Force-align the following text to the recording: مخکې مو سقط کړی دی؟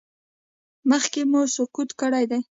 مخکې 0.89 1.21
مو 1.31 1.41
سقط 1.55 1.89
کړی 2.01 2.25
دی؟ 2.31 2.39